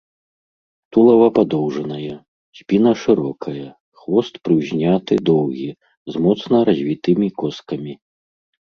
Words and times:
Тулава 0.95 1.27
падоўжанае, 1.37 2.15
спіна 2.61 2.91
шырокая, 3.03 3.67
хвост 4.01 4.33
прыўзняты, 4.49 5.13
доўгі, 5.33 5.71
з 6.15 6.27
моцна 6.27 6.55
развітымі 6.73 7.27
коскамі. 7.43 7.93